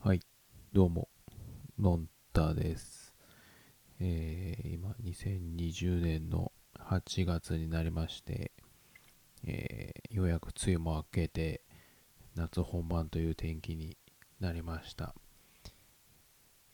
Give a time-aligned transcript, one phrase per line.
[0.00, 0.20] はい、
[0.72, 1.08] どうも、
[1.76, 3.16] のんたです。
[3.98, 8.52] えー今、2020年の8月になりまして、
[9.44, 11.62] えーようやく梅雨も明けて、
[12.36, 13.96] 夏本番という天気に
[14.38, 15.16] なりました。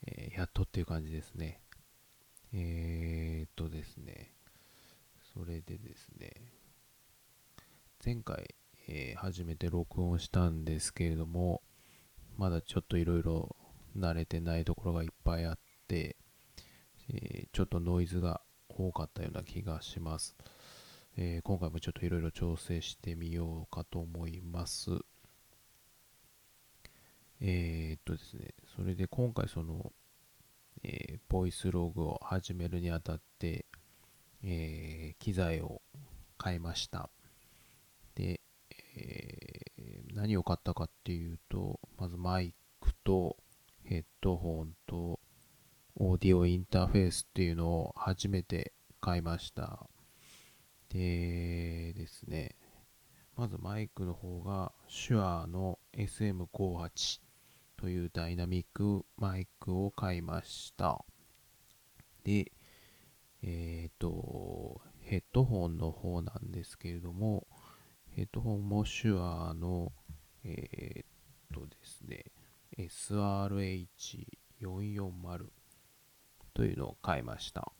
[0.05, 1.61] えーやっとっていう感じですね。
[2.53, 4.35] えーっとですね、
[5.33, 6.31] それでですね、
[8.05, 8.53] 前回、
[8.87, 11.63] えー初めて録音したんですけれども、
[12.37, 13.55] まだちょっといろいろ
[13.97, 15.57] 慣れてないところがいっぱいあっ
[15.87, 16.17] て、
[17.09, 20.35] えちょっとノイズが多かったような気がします。
[21.17, 24.91] えー今回もちょっといろいろ調整してみようかと思います。
[27.41, 29.93] えーっとですね、それで今回その、
[30.83, 33.65] えーボイスログを始めるにあたって、
[34.43, 35.81] えー機材を
[36.37, 37.09] 買いました。
[38.15, 38.41] で、
[38.97, 39.34] え
[40.15, 43.35] 何を買ったかっていうと、まずマイクと
[43.83, 45.19] ヘッドホンと
[45.97, 49.89] オーディオインターフェースっていうのを初めて買いました。
[50.89, 52.55] でですね、
[53.35, 57.19] まずマイクの方が手話の SM58
[57.75, 61.03] というダイナミックマイクを買いました。
[62.23, 62.53] で、
[63.43, 67.45] えっ、と、ヘッドホンの方なんですけれども、
[68.15, 69.91] ヘッドホンも手話の、
[70.45, 71.05] えーっ
[71.53, 72.23] とですね、
[72.77, 75.49] SRH440
[76.53, 77.73] というのを買いました。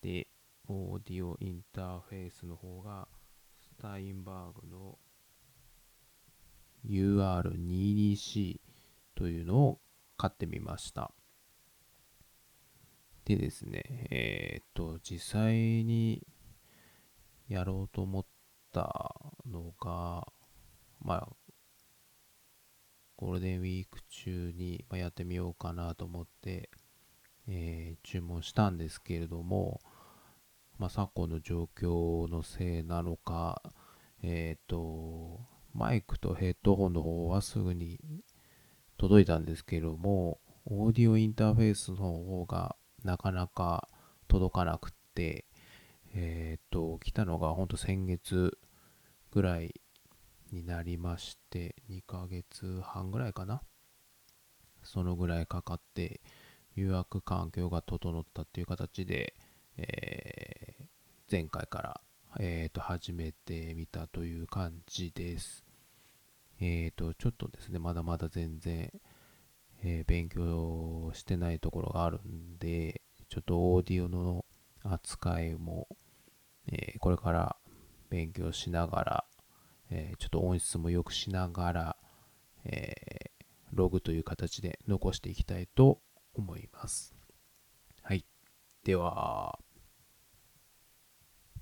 [0.00, 0.28] で、
[0.66, 3.06] オーディオインターフェースの方が、
[3.58, 4.98] スタインバーグの
[6.86, 8.62] UR22C
[9.14, 9.82] というのを
[10.16, 11.12] 買ってみました。
[13.26, 16.26] でですね、えーっと、実際に
[17.46, 18.26] やろうと思っ
[18.72, 19.19] た
[19.50, 20.26] のが、
[21.00, 21.28] まあ、
[23.16, 26.70] ゴールデンウィーク中にやってみようかなと思って、
[27.48, 29.80] えー注文したんですけれども、
[30.78, 33.62] まあ、昨今の状況のせいなのか、
[34.22, 35.40] えっ、と、
[35.74, 38.00] マイクとヘッドホンの方はすぐに
[38.96, 43.88] 届いたんですけれども、オーディオインターフェースの方がなかなか
[44.28, 45.44] 届かなくって、
[46.14, 48.58] えっ、と、来たのがほんと先月
[49.30, 49.80] ぐらい
[50.52, 53.62] になりまして、2ヶ月半ぐらいかな。
[54.82, 56.20] そのぐらいかかって、
[56.74, 59.34] 予約環境が整ったっていう形で、
[59.76, 60.90] えー
[61.30, 62.00] 前回から、
[62.40, 65.64] えーと始めてみたという感じです。
[66.60, 68.90] えっ、と、ちょっとですね、まだまだ全然、
[69.84, 74.44] えー勉強してないところがあるんで、ちょっとオーディオの
[74.82, 75.86] 扱いも、
[76.66, 77.56] えーこれから
[78.08, 79.19] 勉強しながら、
[80.20, 81.96] ちょっと音質も良くしながら、
[82.64, 83.30] えー
[83.72, 86.00] ログという形で残していきたいと
[86.34, 87.14] 思います。
[88.02, 88.24] はい。
[88.84, 89.58] では、